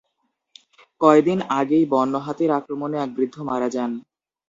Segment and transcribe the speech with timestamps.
[1.01, 3.91] কয়দিন আগেই বন্য হাতির আক্রমণে এক বৃদ্ধ মারা যান?